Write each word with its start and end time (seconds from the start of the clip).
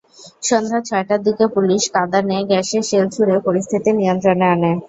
সন্ধ্যা 0.43 0.79
ছয়টার 0.81 1.19
দিকে 1.23 1.45
পুলিশ 1.55 1.83
কাঁদানে 1.95 2.37
গ্যাসের 2.49 2.83
শেল 2.89 3.05
ছুড়ে 3.13 3.35
পরিস্থিতি 3.47 3.89
নিয়ন্ত্রণে 3.99 4.45
আনে। 4.53 4.71